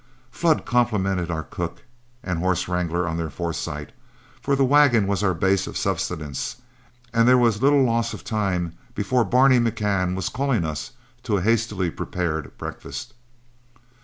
Flood 0.31 0.65
complimented 0.65 1.29
our 1.29 1.43
cook 1.43 1.83
and 2.23 2.39
horse 2.39 2.67
wrangler 2.67 3.07
on 3.07 3.17
their 3.17 3.29
foresight, 3.29 3.91
for 4.41 4.55
the 4.55 4.65
wagon 4.65 5.05
was 5.05 5.21
our 5.21 5.35
base 5.35 5.67
of 5.67 5.77
sustenance; 5.77 6.55
and 7.13 7.27
there 7.27 7.37
was 7.37 7.61
little 7.61 7.83
loss 7.83 8.11
of 8.11 8.23
time 8.23 8.73
before 8.95 9.23
Barney 9.23 9.59
McCann 9.59 10.15
was 10.15 10.27
calling 10.27 10.65
us 10.65 10.93
to 11.21 11.37
a 11.37 11.41
hastily 11.43 11.91
prepared 11.91 12.57
breakfast. 12.57 13.13